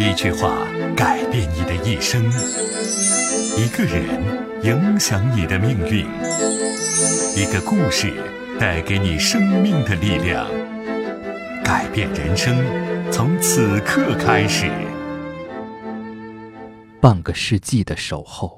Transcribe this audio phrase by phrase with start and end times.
[0.00, 0.64] 一句话
[0.96, 2.24] 改变你的一生，
[3.56, 4.04] 一个人
[4.62, 6.06] 影响你的命运，
[7.36, 8.12] 一个故事
[8.60, 10.48] 带给你生命的力量。
[11.64, 12.56] 改变人生，
[13.10, 14.70] 从此刻开始。
[17.00, 18.57] 半个世纪的守候。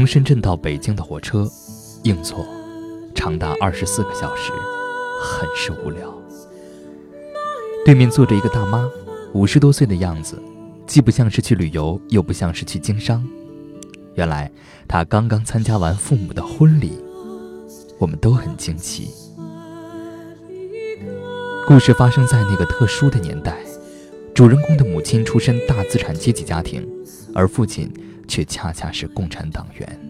[0.00, 1.46] 从深圳到北京的火车，
[2.04, 2.46] 硬座，
[3.14, 4.50] 长达二十四个小时，
[5.20, 6.10] 很是无聊。
[7.84, 8.88] 对面坐着一个大妈，
[9.34, 10.42] 五十多岁的样子，
[10.86, 13.22] 既不像是去旅游，又不像是去经商。
[14.14, 14.50] 原来
[14.88, 16.92] 她刚刚参加完父母的婚礼，
[17.98, 19.10] 我们都很惊奇。
[21.66, 23.58] 故事发生在那个特殊的年代，
[24.34, 26.88] 主人公的母亲出身大资产阶级家庭，
[27.34, 27.92] 而父亲。
[28.30, 30.00] 却恰恰是共产党员，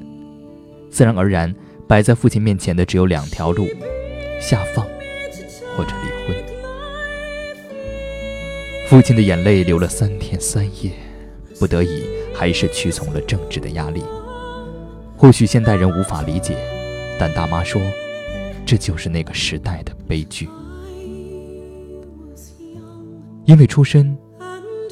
[0.90, 1.52] 自然而然
[1.88, 3.66] 摆在父亲面前的只有两条路：
[4.38, 4.84] 下放
[5.74, 6.36] 或者离婚。
[8.86, 10.92] 父亲的眼泪流了三天三夜，
[11.58, 12.04] 不得已
[12.34, 14.04] 还是屈从了政治的压力。
[15.16, 16.58] 或许现代人无法理解，
[17.18, 17.80] 但大妈说，
[18.66, 20.46] 这就是那个时代的悲剧。
[23.46, 24.14] 因为出身，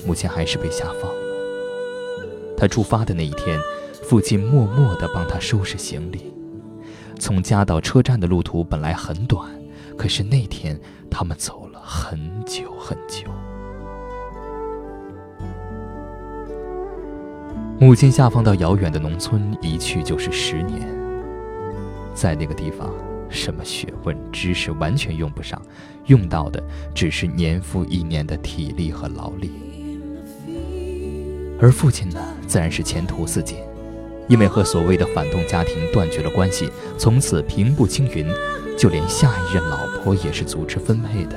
[0.06, 1.28] 母亲还是被下放。
[2.59, 3.56] 他出发的那一天，
[4.03, 6.34] 父亲默默地帮他收拾行李。
[7.17, 9.48] 从家到车站的路途本来很短，
[9.97, 10.78] 可是那天
[11.09, 13.31] 他们走了很久很久。
[17.81, 20.89] 母亲下放到遥远的农村，一去就是十年。
[22.12, 22.93] 在那个地方，
[23.28, 25.62] 什么学问、知识完全用不上，
[26.06, 26.61] 用到的
[26.93, 29.53] 只是年复一年的体力和劳力。
[31.61, 33.58] 而父亲呢，自然是前途似锦，
[34.27, 38.26] 因为和所谓的反动家庭断绝了关系，从此平步青云，
[38.76, 41.37] 就连下一任老婆也是组织分配的，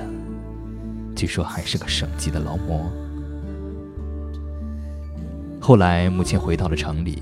[1.13, 2.89] 据说还是个省级的劳模。
[5.59, 7.21] 后来母亲回到了城里，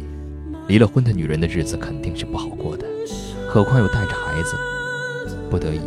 [0.68, 2.86] 离了婚的女人的日子肯定是不好过的，
[3.48, 4.56] 何况又带着孩子，
[5.50, 5.80] 不得已，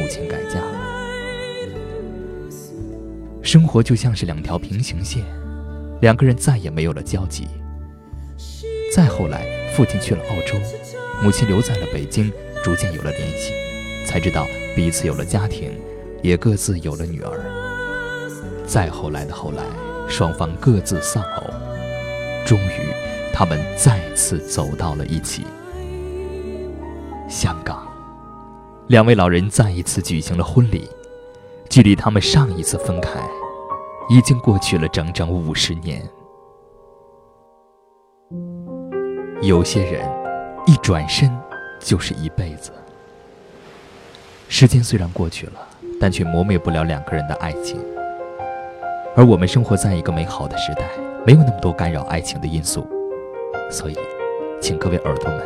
[0.00, 0.86] 母亲改嫁了。
[3.42, 5.24] 生活就像是两条平行线。
[6.00, 7.46] 两个人再也没有了交集。
[8.94, 10.58] 再后来，父亲去了澳洲，
[11.22, 13.52] 母亲留在了北京，逐渐有了联系，
[14.06, 15.72] 才知道彼此有了家庭，
[16.22, 17.40] 也各自有了女儿。
[18.66, 19.62] 再后来的后来，
[20.08, 21.44] 双方各自丧偶，
[22.46, 22.92] 终于，
[23.32, 25.44] 他们再次走到了一起。
[27.28, 27.86] 香港，
[28.86, 30.88] 两位老人再一次举行了婚礼，
[31.68, 33.20] 距离他们上一次分开。
[34.08, 36.02] 已经过去了整整五十年。
[39.42, 40.08] 有些人
[40.66, 41.30] 一转身
[41.80, 42.72] 就是一辈子。
[44.48, 45.68] 时间虽然过去了，
[46.00, 47.78] 但却磨灭不了两个人的爱情。
[49.16, 50.88] 而我们生活在一个美好的时代，
[51.26, 52.86] 没有那么多干扰爱情的因素，
[53.70, 53.96] 所以，
[54.60, 55.42] 请各位耳朵们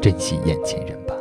[0.00, 1.14] 珍惜眼前人吧。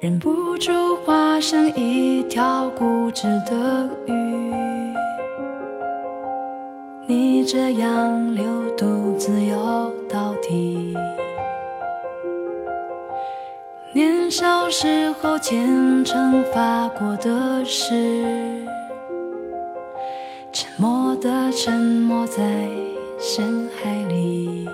[0.00, 0.70] 忍不住
[1.04, 4.52] 化身一条固执的鱼，
[7.48, 8.44] 这样流
[8.76, 10.92] 独自游到底。
[13.94, 18.66] 年少时候虔诚发过的誓，
[20.52, 22.68] 沉默的沉没在
[23.16, 24.68] 深海里，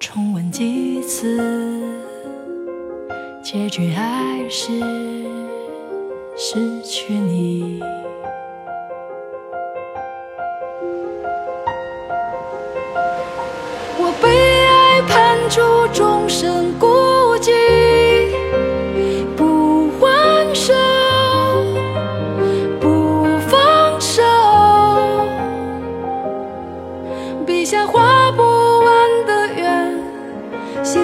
[0.00, 1.38] 重温几次。
[3.42, 4.80] 结局还是
[6.34, 7.82] 失去你。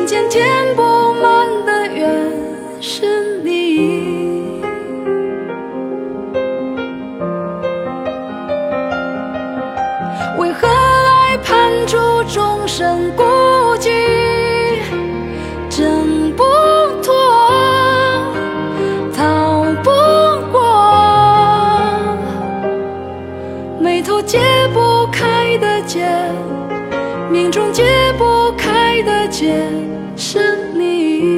[0.08, 0.98] 心间填不
[30.31, 30.39] 是
[30.75, 31.38] 你。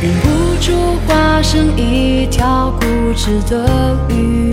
[0.00, 0.28] 忍不
[0.60, 0.72] 住
[1.08, 2.86] 化身一条固
[3.16, 4.52] 执的鱼。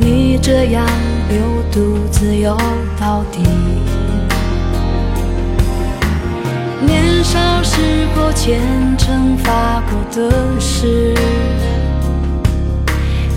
[0.00, 0.84] 你这样
[1.28, 1.38] 流
[1.70, 2.56] 独自游
[2.98, 3.42] 到底。
[6.84, 7.80] 年少时
[8.16, 8.60] 候虔
[8.98, 11.14] 诚发过的誓，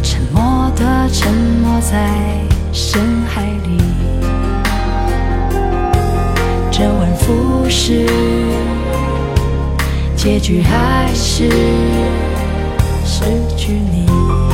[0.02, 2.10] 沉默的沉没在
[2.72, 3.78] 深海里。
[6.72, 8.08] 周而复始，
[10.24, 11.50] 结局还是
[13.04, 13.26] 失
[13.58, 14.53] 去你。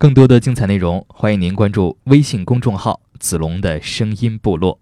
[0.00, 4.78] 更多的精彩内容，欢迎您关注微信公众号“子龙的声音部落”。